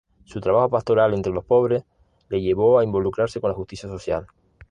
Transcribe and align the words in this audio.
Su 0.25 0.41
trabajo 0.41 0.67
pastoral 0.67 1.13
entre 1.13 1.31
los 1.31 1.45
pobres, 1.45 1.83
le 2.29 2.41
llevó 2.41 2.79
a 2.79 2.83
involucrarse 2.83 3.39
con 3.39 3.51
la 3.51 3.55
justicia 3.55 3.87
social. 3.87 4.25